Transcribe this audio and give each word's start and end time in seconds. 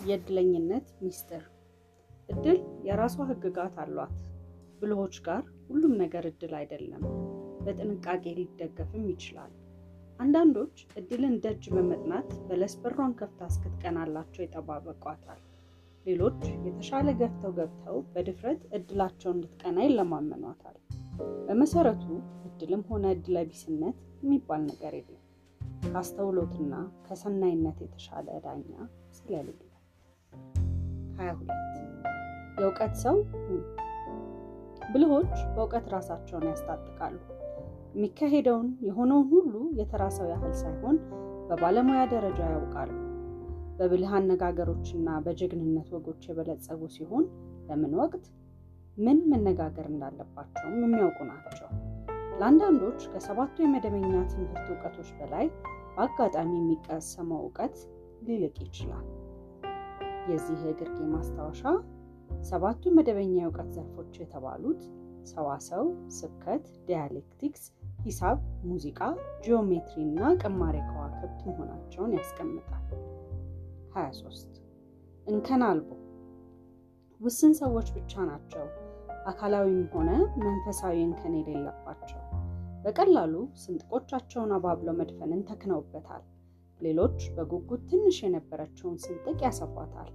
የእድለኝነት 0.00 0.86
ሚስጥር 1.00 1.44
እድል 2.28 2.58
የራሷ 2.86 3.16
ህግጋት 3.30 3.76
አሏት። 3.82 4.16
ብልሆች 4.80 5.16
ጋር 5.26 5.42
ሁሉም 5.68 5.94
ነገር 6.02 6.24
እድል 6.30 6.52
አይደለም፣ 6.58 7.02
በጥንቃቄ 7.64 8.24
ሊደገፍም 8.38 9.04
ይችላል። 9.12 9.52
አንዳንዶች 10.20 10.76
እድልን 11.00 11.34
ደጅ 11.44 11.64
በመጥናት 11.74 12.30
በለስ 12.48 12.74
በሯን 12.82 13.12
ከፍታ 13.20 13.48
እስክትቀናላቸው 13.50 14.42
ይጠባበቋታል። 14.44 15.40
ሌሎች 16.06 16.38
የተሻለ 16.66 17.08
ገፍተው 17.20 17.52
ገብተው 17.58 17.98
በድፍረት 18.12 18.62
እድላቸው 18.78 19.30
እንድትቀና 19.34 19.78
ይለማመኗታል። 19.86 20.76
በመሰረቱ 21.46 22.04
እድልም 22.50 22.84
ሆነ 22.90 23.06
እድለቢስነት 23.16 23.96
የሚባል 24.22 24.62
ነገር 24.70 24.94
የለም። 24.98 25.16
ከአስተውሎትና 25.84 26.74
ከሰናይነት 27.06 27.78
የተሻለ 27.84 28.28
ዳኛ 28.44 28.72
ስለሌለ። 29.16 29.69
22 31.20 31.80
የእውቀት 32.60 32.94
ሰው 33.02 33.16
ብልሆች 34.92 35.34
በእውቀት 35.54 35.86
ራሳቸውን 35.94 36.46
ያስታጥቃሉ። 36.50 37.18
የሚካሄደውን 37.94 38.68
የሆነውን 38.86 39.28
ሁሉ 39.32 39.54
የተራ 39.78 40.02
ሰው 40.16 40.26
ያህል 40.32 40.52
ሳይሆን 40.60 40.96
በባለሙያ 41.48 42.00
ደረጃ 42.12 42.40
ያውቃሉ። 42.52 42.90
በብልህ 43.78 44.12
አነጋገሮችና 44.18 45.08
በጀግንነት 45.24 45.88
ወጎች 45.94 46.22
የበለጸጉ 46.28 46.88
ሲሆን 46.96 47.24
ለምን 47.68 47.94
ወቅት 48.00 48.24
ምን 48.96 49.18
መነጋገር 49.30 49.86
እንዳለባቸውም 49.90 50.76
የሚያውቁ 50.82 51.18
ናቸው። 51.30 51.68
ለአንዳንዶች 52.40 53.00
ከሰባቱ 53.12 53.56
የመደበኛ 53.62 54.12
ትምህርት 54.32 54.68
እውቀቶች 54.70 55.10
በላይ 55.18 55.46
በአጋጣሚ 55.96 56.52
የሚቀሰመው 56.58 57.40
እውቀት 57.42 57.76
ሊልቅ 58.26 58.56
ይችላል። 58.64 59.06
የዚህ 60.30 60.60
የግርጌ 60.66 60.98
ማስታወሻ 61.12 61.62
ሰባቱ 62.44 62.82
መደበኛ 62.96 63.34
የእውቀት 63.38 63.68
ዘርፎች 63.76 64.12
የተባሉት 64.20 64.82
ሰዋሰው፣ 65.26 65.84
ስብከት፣ 66.16 66.66
dialectics፣ 66.86 67.64
ሂሳብ፣ 68.04 68.38
ሙዚቃ፣ 68.64 69.00
ጂኦሜትሪ 69.44 69.96
እና 70.06 70.20
ቅማሬ 70.42 70.76
ከዋክብት 70.88 71.40
መሆናቸውን 71.48 72.14
ያስቀምጣል። 72.18 72.86
23 73.94 74.60
እንከን 75.26 75.64
አልቦ 75.66 75.90
ውስን 77.20 77.54
ሰዎች 77.58 77.88
ብቻ 77.96 78.22
ናቸው 78.28 78.64
አካላዊም 79.26 79.80
ሆነ 79.94 80.10
መንፈሳዊ 80.44 80.96
እንከን 81.02 81.34
የሌለባቸው። 81.38 82.20
በቀላሉ 82.84 83.34
ስንጥቆቻቸውን 83.62 84.52
አባብለው 84.56 84.94
መድፈንን 85.00 85.42
ተክነውበታል። 85.48 86.22
ሌሎች 86.82 87.18
በጉጉት 87.36 87.82
ትንሽ 87.90 88.18
የነበረችውን 88.24 88.96
ስንጥቅ 89.04 89.38
ያሰፏታል። 89.46 90.10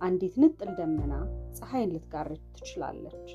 አንዲት 0.00 0.34
ንጥል 0.42 0.70
ደመና 0.78 1.12
ፀሐይን 1.56 1.92
ልትጋርድ 1.94 2.42
ትችላለች። 2.56 3.28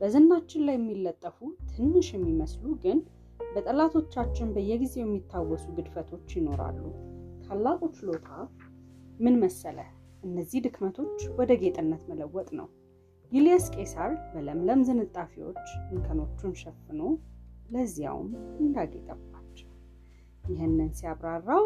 በዝናችን 0.00 0.64
ላይ 0.66 0.76
የሚለጠፉ 0.78 1.38
ትንሽ 1.72 2.08
የሚመስሉ 2.14 2.66
ግን 2.84 2.98
በጠላቶቻችን 3.54 4.52
በየጊዜው 4.56 5.04
የሚታወሱ 5.04 5.64
ግድፈቶች 5.76 6.28
ይኖራሉ። 6.38 6.82
ታላቁ 7.44 7.80
ችሎታ 7.96 8.28
ምን 9.20 9.34
መሰለ? 9.42 9.78
እነዚህ 10.24 10.62
ድክመቶች 10.64 11.20
ወደ 11.38 11.52
ጌጥነት 11.62 12.02
መለወጥ 12.10 12.48
ነው። 12.58 12.68
ዩልየስ 13.32 13.66
ቄሳር 13.74 14.12
በለምለም 14.32 14.80
ዝንጣፊዎች 14.86 15.64
እንከኖቹን 15.90 16.54
ሸፍኖ 16.62 17.00
ለዚያውም 17.70 18.30
እንዳጌጠባቸው። 18.60 19.68
ይህንን 20.50 20.90
ሲያብራራው 20.98 21.64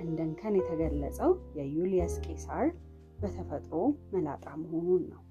እንደ 0.00 0.18
እንከን 0.26 0.54
የተገለጸው 0.58 1.30
የዩልየስ 1.58 2.14
ቄሳር 2.26 2.66
በተፈጥሮ 3.18 3.74
መላጣ 4.12 4.44
መሆኑን 4.62 5.02
ነው። 5.12 5.22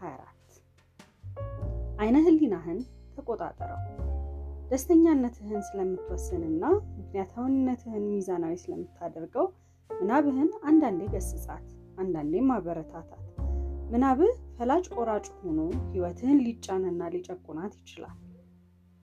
24 0.00 0.60
አይነ 1.98 2.16
ህሊናህን 2.26 2.80
ተቆጣጠረው። 3.16 3.80
ደስተኛነትህን 4.70 5.62
ስለምትወስንና 5.66 6.62
ምክንያታዊነትህን 6.98 8.04
ሚዛናዊ 8.12 8.54
ስለምታደርገው 8.62 9.46
ምናብህን 9.90 10.50
አንዳንዴ 10.64 11.02
ገስጻት፣ 11.12 11.66
አንዳንዴም 11.98 12.48
ማበረታታት። 12.50 13.20
ምናብህ 13.92 14.32
ፈላጭ 14.56 14.84
ቆራጭ 14.94 15.26
ሆኖ 15.40 15.58
ህይወትህን 15.92 16.38
ሊጫንና 16.46 17.02
ሊጨቁናት 17.14 17.74
ይችላል። 17.80 18.16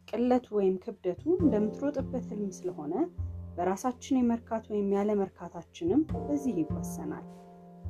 ቅለቱ 0.07 0.47
ወይም 0.57 0.75
ክብደቱ 0.83 1.23
እንደምትሮጥበት 1.39 2.25
ህልም 2.31 2.51
ስለሆነ 2.57 2.93
በራሳችን 3.55 4.19
የመርካት 4.19 4.65
ወይም 4.71 4.89
ያለ 4.95 5.11
መርካታችንም 5.21 6.01
በዚህ 6.21 6.55
ይወሰናል። 6.61 7.25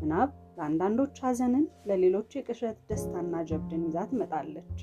ምናብ 0.01 0.29
ለአንዳንዶች 0.57 1.15
ሐዘንን፣ 1.25 1.65
ለሌሎች 1.89 2.31
የቅዠት 2.37 2.77
ደስታና 2.89 3.43
ጀብድን 3.49 3.83
ይዛ 3.87 4.05
ትመጣለች። 4.09 4.79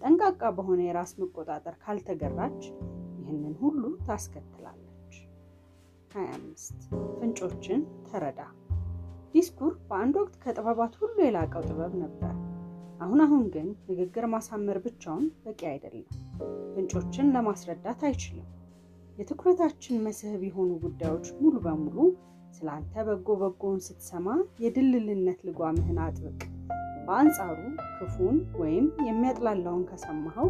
ጠንቃቃ 0.00 0.42
በሆነ 0.56 0.80
የራስ 0.84 1.12
መቆጣጠር 1.20 1.74
ካልተገራች 1.82 2.60
ይህንን 3.22 3.54
ሁሉ 3.60 3.82
ታስከትላለች። 4.06 5.14
25 6.12 6.86
ፍንጮችን 7.18 7.80
ተረዳ። 8.08 8.40
ዲስኩር 9.34 9.74
በአንድ 9.88 10.14
ወቅት 10.20 10.34
ከጥበባት 10.42 10.96
ሁሉ 11.00 11.16
የላቀው 11.22 11.62
ጥበብ 11.68 11.92
ነበር። 12.02 12.34
አሁን 13.00 13.20
አሁን 13.24 13.44
ግን 13.54 13.68
ንግግር 13.88 14.24
ማሳመር 14.32 14.78
ብቻውን 14.84 15.24
በቂ 15.44 15.60
አይደለም። 15.70 16.08
ፍንጮችን 16.74 17.32
ለማስረዳት 17.34 18.02
አይችልም። 18.08 18.48
የትኩረታችን 19.18 20.02
መስህብ 20.04 20.42
የሆኑ 20.46 20.70
ጉዳዮች 20.84 21.26
ሙሉ 21.38 21.54
በሙሉ 21.64 21.96
ስለ 22.56 22.68
አንተ 22.74 22.94
በጎ 23.08 23.36
በጎውን 23.42 23.80
ስትሰማ 23.86 24.28
የድልልነት 24.62 25.40
ልጓምህን 25.48 25.98
አጥብቅ። 26.04 26.40
በአንጻሩ 27.06 27.58
ክፉን 27.96 28.38
ወይም 28.60 28.86
የሚያጥላላውን 29.08 29.84
ከሰማኸው 29.90 30.48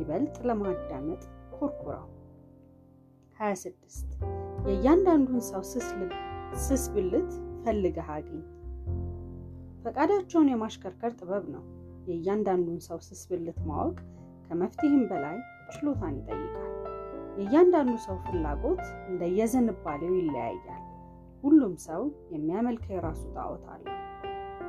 ይበልጥ 0.00 0.36
ለማዳመጥ 0.48 1.22
ኮርኩረው። 1.56 2.06
26 3.38 4.18
የእያንዳንዱን 4.66 5.40
ሰው 5.50 5.62
ስስ 6.62 6.84
ብልት 6.94 7.30
ፈልገህ 7.64 8.10
አግኝ። 8.16 8.42
ፈቃዳቸውን 9.84 10.50
የማሽከርከር 10.52 11.14
ጥበብ 11.18 11.46
ነው። 11.54 11.64
የእያንዳንዱን 12.08 12.80
ሰው 12.88 13.00
ስስ 13.00 13.22
ብልት 13.30 13.60
ማወቅ 13.66 13.98
ከመፍትሄም 14.48 15.04
በላይ 15.10 15.36
ችሎታን 15.70 16.16
ይጠይቃል። 16.20 16.83
የእያንዳንዱ 17.38 17.94
ሰው 18.04 18.16
ፍላጎት 18.24 18.82
እንደየዝንባሌው 19.08 20.12
ይለያያል። 20.18 20.82
ሁሉም 21.44 21.74
ሰው 21.86 22.02
የሚያመልከው 22.34 22.94
የራሱ 22.96 23.22
ጣዖት 23.36 23.64
አለው። 23.72 23.96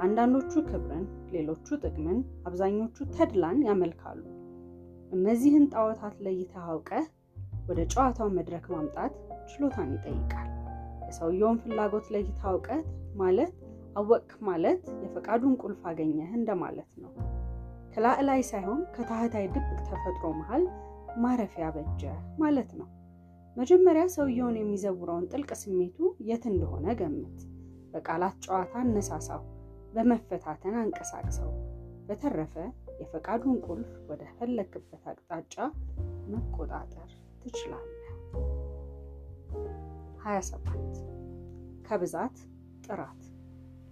አንዳንዶቹ 0.06 0.52
ክብርን፣ 0.70 1.03
ሌሎቹ 1.36 1.68
ጥቅምን፣ 1.84 2.18
አብዛኞቹ 2.48 2.98
ተድላን 3.16 3.59
ያመልካሉ። 3.68 4.22
እነዚህን 5.12 5.66
ጣዖታት 5.74 6.16
ለይተህ 6.26 6.66
አውቀህ 6.68 7.06
ወደ 7.70 7.80
ጨዋታው 7.94 8.30
መድረክ 8.38 8.66
ማምጣት 8.74 9.14
ችሎታን 9.52 9.94
ይጠይቃል። 9.96 10.50
የሰውየውን 11.08 11.62
ፍላጎት 11.64 12.08
ለይተህ 12.14 12.46
አውቀህ 12.52 12.82
ማለት 13.16 13.53
አወቅክ 13.96 14.32
ማለት 14.47 14.82
የፈቃዱን 15.03 15.53
ቁልፍ 15.62 15.82
አገኘህ 15.90 16.32
እንደማለት 16.40 16.90
ነው። 17.03 17.12
ከላዕላይ 17.94 18.42
ሳይሆን 18.50 18.82
ከታህታይ 18.96 19.46
ድብቅ 19.53 19.78
ተፈጥሮ 19.90 20.32
መሃል 20.40 20.64
ማረፊያ 21.24 21.66
በጀ 21.76 22.03
ማለት 22.40 22.72
ነው። 22.80 22.88
መጀመሪያ 23.58 24.03
ሰውየውን 24.16 24.58
የሚዘውረውን 24.59 25.28
ጥልቅ 25.31 25.52
ስሜቱ 25.62 25.98
የት 26.30 26.44
እንደሆነ 26.52 26.88
ገምት። 27.02 27.38
በቃላት 27.94 28.36
ጨዋታ 28.46 28.74
አነሳሳው፣ 28.81 29.44
በመፈታተን 29.94 30.76
አንቀሳቅሰው። 30.81 31.52
በተረፈ 32.08 32.56
የፈቃዱን 33.00 33.58
ቁልፍ 33.68 33.92
ወደ 34.09 34.24
ፈለክበት 34.38 35.06
አቅጣጫ 35.12 35.56
መቆጣጠር 36.34 37.09
ትችላለህ። 37.44 38.11
27 40.26 41.00
ከብዛት 41.88 42.38
ጥራት። 42.85 43.22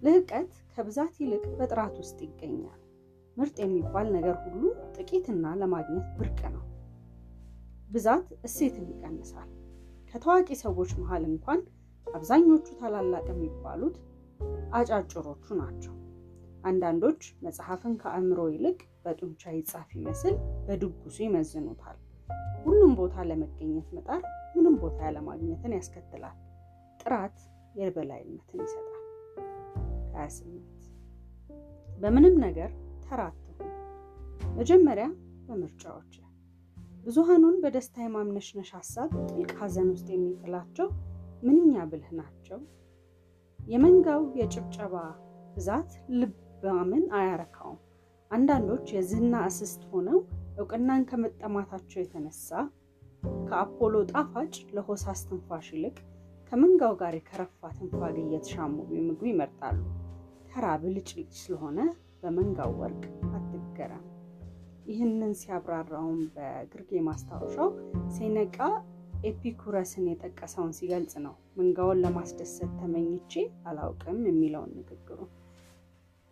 ልህቀት 0.02 0.52
ከብዛት 0.74 1.14
ይልቅ 1.22 1.44
በጥራት 1.58 1.96
ውስጥ 2.00 2.18
ይገኛል። 2.26 2.80
ምርጥ 3.36 3.56
የሚባል 3.62 4.06
ነገር 4.16 4.36
ሁሉ 4.44 4.62
ጥቂትና 4.96 5.54
ለማግኘት 5.60 6.08
ብርቅ 6.18 6.40
ነው። 6.54 6.64
ብዛት 7.94 8.28
እሴትን 8.46 8.86
ይቀንሳል። 8.92 9.50
ከታዋቂ 10.10 10.48
ሰዎች 10.62 10.90
መሃል 11.00 11.24
እንኳን 11.30 11.60
አብዛኞቹ 12.06 12.66
ታላላቅ 12.80 13.26
የሚባሉት 13.32 13.96
አጫጭሮቹ 14.78 15.46
ናቸው። 15.60 15.94
አንዳንዶች 16.64 17.22
መጽሐፍን 17.44 17.94
ከአእምሮ 18.02 18.40
ይልቅ 18.52 18.78
በጡንቻ 19.04 19.52
ይጻፍ 19.56 19.90
ይመስል 19.98 20.34
በድጉሱ 20.66 21.16
ይመዝኑታል። 21.24 21.98
ሁሉም 22.64 22.92
ቦታ 23.00 23.24
ለመገኘት 23.30 23.88
መጣር 23.96 24.22
ምንም 24.56 24.76
ቦታ 24.82 24.98
ያለማግኘትን 25.08 25.74
ያስከትላል። 25.78 26.36
ጥራት 27.00 27.36
የበላይነትን 27.78 28.60
ይሰጣል። 28.64 29.00
28 30.16 30.90
በምንም 31.98 32.36
ነገር 32.46 32.70
ተራ 33.04 33.20
አትሁን። 33.30 33.70
መጀመሪያ 34.56 35.06
በምርጫዎች 35.46 36.12
ብዙሃኑን 37.06 37.56
በደስታ 37.62 37.96
የማምነሽነሽ 38.02 38.70
ሀሳብ 38.76 39.10
ጥልቅ 39.28 39.50
ሐዘን 39.58 39.88
ውስጥ 39.92 40.06
የሚጥላቸው 40.12 40.88
ምንኛ 41.42 41.82
ብልህ 41.90 42.10
ናቸው። 42.18 42.58
የመንጋው 43.60 44.22
የጭብጨባ 44.38 44.94
ብዛት 45.56 45.90
ልባምን 46.20 47.04
አያረካውም። 47.18 47.80
አንዳንዶች 48.30 48.86
የዝና 48.94 49.34
እስስት 49.50 49.82
ሆነው 49.92 50.18
እውቅናን 50.58 51.04
ከመጠማታቸው 51.10 52.00
የተነሳ 52.00 52.48
ከአፖሎ 53.48 53.94
ጣፋጭ 54.12 54.54
ለሆሳስ 54.76 55.22
ትንፋሽ 55.28 55.68
ይልቅ 55.74 55.96
ከመንጋው 56.52 56.96
ጋር 57.00 57.14
የከረፋ 57.16 57.70
ትንፋግ 57.76 58.16
እየተሻሙ 58.22 58.74
ቢምጉ 58.90 59.20
ይመርጣሉ። 59.30 59.78
ተራ 60.48 60.66
ብልጭልጭ 60.82 61.30
ስለሆነ 61.38 61.78
በመንጋው 62.22 62.74
ወርቅ 62.80 63.04
አትገረም። 63.32 64.04
ይህንን 64.86 65.32
ሲያብራራውም 65.40 66.20
በግርጌ 66.34 67.00
ማስታወሻው 67.06 67.68
ሴኔቃ 68.16 68.58
ኤፒኩረስን 69.24 70.06
የጠቀሰውን 70.08 70.72
ሲገልጽ 70.78 71.14
ነው። 71.24 71.34
መንጋውን 71.58 72.02
ለማስደሰት 72.04 72.72
ተመኝቼ 72.80 73.32
አላውቅም 73.68 74.18
የሚለውን 74.28 74.72
ንግግሩ። 74.78 75.18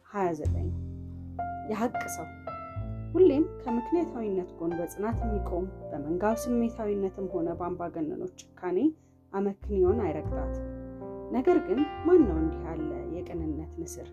29 0.07 0.73
የሀቅ 1.71 2.01
ሰው 2.17 2.27
ሁሌም 3.15 3.45
ከምክንያታዊነት 3.63 4.51
ጎን 4.59 4.73
በጽናት 4.79 5.19
የሚቆም 5.25 5.67
በመንጋው 5.91 6.37
ስሜታዊነትም 6.43 7.27
ሆነ 7.35 7.49
በአምባገነኖች 7.59 8.37
ጭካኔ 8.43 8.79
አመክንዮን 9.33 10.01
አይረግጣትም። 10.07 10.69
ነገር 11.33 11.59
ግን 11.69 11.79
ማን 12.07 12.23
ነው 12.29 12.39
እንዲህ 12.41 12.63
ያለ 12.69 12.89
የቅንነት 13.17 13.73
ንስር? 13.83 14.09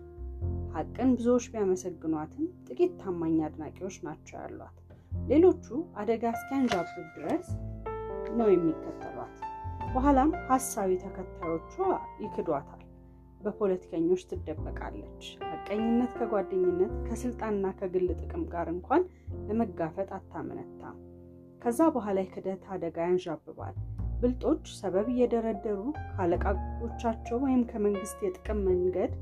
ሀቅን 0.74 1.10
ብዙዎች 1.16 1.44
ቢያመሰግኗትም 1.52 2.46
ጥቂት 2.66 2.92
ታማኝ 3.00 3.36
አድናቂዎች 3.46 3.96
ናቸው 4.06 4.36
ያሏት። 4.40 4.76
ሌሎቹ 5.28 5.66
አደጋ 5.96 6.24
እስኪያንዣብብ 6.36 7.06
ድረስ 7.16 7.46
ነው 8.38 8.48
የሚከተሏት። 8.50 9.36
በኋላም 9.94 10.30
ሀሳቢ 10.48 10.90
ተከታዮቿ 11.02 11.74
ይክዷታል። 12.24 12.82
በፖለቲከኞች 13.40 14.22
ትደበቃለች። 14.30 15.22
ሀቀኝነት 15.50 16.12
ከጓደኝነት 16.18 16.92
ከስልጣንና 17.06 17.66
ከግል 17.78 18.08
ጥቅም 18.18 18.44
ጋር 18.52 18.68
እንኳን 18.74 19.02
ለመጋፈጥ 19.48 20.08
አታመነታም። 20.18 20.98
ከዛ 21.62 21.80
በኋላ 21.94 22.18
የክደት 22.22 22.62
አደጋ 22.74 22.98
ያንዣብባል። 23.06 23.74
ብልጦች 24.20 24.64
ሰበብ 24.78 25.06
እየደረደሩ 25.12 25.78
ከአለቃቆቻቸው 26.08 27.38
ወይም 27.44 27.62
ከመንግስት 27.70 28.18
የጥቅም 28.24 28.58
መንገድ 28.68 29.12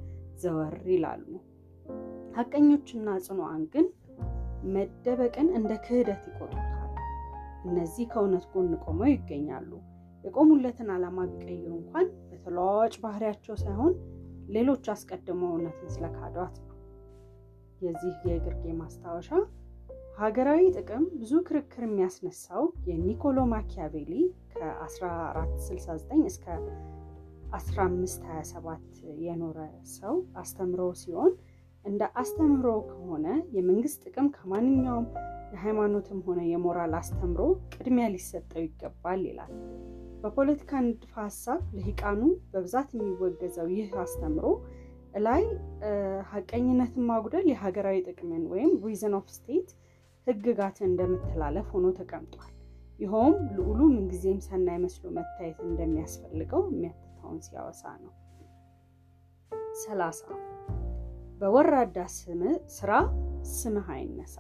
ዘወር 0.41 0.75
ይላሉ። 0.91 1.27
ሀቀኞችና 2.39 3.09
ጽኑዓን 3.25 3.63
ግን 3.73 3.87
መደበቅን 4.75 5.49
እንደ 5.59 5.71
ክህደት 5.85 6.23
ይቆጥሩታል። 6.29 6.75
እነዚህ 7.65 8.05
ከእውነት 8.13 8.45
ጎን 8.53 8.71
ቆመው 8.85 9.09
ይገኛሉ። 9.13 9.71
የቆሙለትን 10.25 10.89
ዓላማ 10.95 11.19
ቢቀይሩ 11.33 11.71
እንኳን 11.79 12.07
በተለዋዋጭ 12.31 12.95
ባህሪያቸው 13.03 13.57
ሳይሆን 13.63 13.93
ሌሎች 14.49 14.85
አስቀድመው 14.95 15.51
እውነትን 15.53 15.91
ስለካዷት 15.95 16.55
ነው። 16.61 16.77
የዚህ 17.81 18.15
የግርጌ 18.31 18.65
ማስታወሻ 18.81 19.31
ሀገራዊ 20.19 20.63
ጥቅም 20.77 21.05
ብዙ 21.19 21.33
ክርክር 21.49 21.83
የሚያስነሳው 21.87 22.63
የኒኮሎ 22.89 23.39
ማኪያቬሊ 23.53 24.13
ከ1469 24.55 26.25
እስከ 26.31 26.47
1527 27.53 28.97
የኖረ 29.25 29.59
ሰው 29.93 30.15
አስተምሮ 30.37 30.81
ሲሆን 31.03 31.33
እንደ 31.85 32.03
አስተምሮ 32.21 32.67
ከሆነ 32.89 33.27
የመንግስት 33.57 34.01
ጥቅም 34.05 34.27
ከማንኛውም 34.35 35.07
የሃይማኖትም 35.53 36.19
ሆነ 36.27 36.41
የሞራል 36.49 36.95
አስተምሮ 36.99 37.41
ቅድሚያ 37.75 38.07
ሊሰጠው 38.15 38.63
ይገባል 38.65 39.21
ይላል። 39.29 39.53
በፖለቲካ 40.23 40.81
ንድፈ 40.87 41.15
ሀሳብ 41.23 41.61
ልሂቃኑ 41.77 42.21
በብዛት 42.53 42.89
የሚወገዘው 42.95 43.69
ይህ 43.75 43.91
አስተምሮ 44.03 44.47
ላይ 45.27 45.45
ሀቀኝነትን 46.33 47.07
ማጉደል 47.09 47.47
የሀገራዊ 47.51 47.99
ጥቅምን 48.09 48.43
ወይም 48.53 48.73
reason 48.85 49.15
of 49.19 49.27
state 49.37 49.71
ህግጋትን 50.27 50.87
እንደምተላለፍ 50.89 51.69
ሆኖ 51.75 51.87
ተቀምጧል። 51.99 52.53
ይኸውም 53.01 53.37
ልዑሉ 53.57 53.81
ምንጊዜም 53.91 54.39
ሰናይ 54.47 54.79
መስሎ 54.85 55.05
መታየት 55.19 55.59
እንደሚያስፈልገው 55.69 56.63
የሚያትተውን 56.69 57.39
ሲያወሳ 57.47 57.83
ነው። 58.05 58.13
ሰላሳ 59.83 60.23
በወራዳ 61.41 61.97
ስራ 62.77 62.93
ስምህ 63.53 63.89
አይነሳ። 63.95 64.37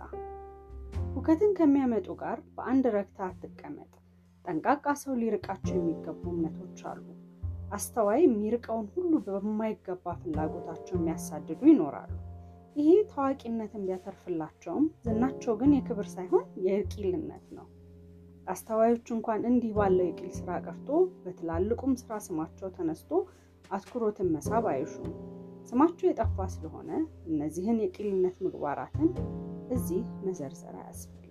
ሁከትን 1.15 1.53
ከሚያመጡ 1.59 2.09
ጋር 2.21 2.39
በአንድ 2.56 2.85
ረግታ 2.95 3.19
አትቀመጥ። 3.29 3.91
ጠንቃቃ 4.45 4.95
ሰው 5.03 5.12
ሊርቃቸው 5.21 5.77
የሚገቡ 5.77 6.23
እምነቶች 6.33 6.81
አሉ። 6.91 7.05
አስተዋይ 7.73 8.21
የሚርቀውን 8.25 8.87
ሁሉ 8.95 9.12
በማይገባ 9.27 10.15
ፍላጎታቸው 10.21 10.97
የሚያሳድዱ 10.99 11.61
ይኖራሉ። 11.71 12.12
ይሄ 12.77 12.91
ታዋቂነትን 13.11 13.87
ቢያተርፍላቸውም 13.87 14.85
ዝናቸው 15.05 15.55
ግን 15.61 15.75
የክብር 15.77 16.09
ሳይሆን 16.15 16.45
የቂልነት 16.67 17.47
ነው። 17.56 17.67
አስተዋዮች 18.49 19.09
እንኳን 19.15 19.43
እንዲህ 19.49 19.73
ባለው 19.79 20.06
የቂል 20.06 20.31
ስራ 20.39 20.50
ቀርቶ 20.65 20.89
በትላልቁም 21.23 21.95
ስራ 22.03 22.21
ስማቸው 22.27 22.71
ተነስቶ 22.77 23.11
አትኩሮትን 23.71 24.31
መሳብ 24.37 24.67
አይሹም። 24.73 25.11
ስማቸው 25.69 26.06
የጠፋ 26.09 26.47
ስለሆነ 26.53 26.91
እነዚህን 27.31 27.79
የቂልነት 27.82 28.37
ምግባራትን 28.44 29.09
እዚህ 29.70 30.03
መዘርዘር 30.26 30.76
አያስፈልግም። 30.81 31.25